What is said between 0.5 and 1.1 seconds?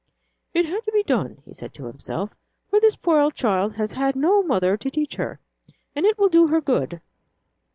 "It had to be